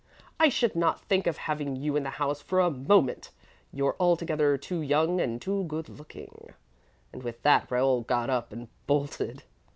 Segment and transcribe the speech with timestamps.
[0.39, 3.29] 'I should not think of having you in the house for a moment.
[3.71, 6.55] You're altogether too young and too good looking.'
[7.13, 9.43] And with that Raoul got up and bolted.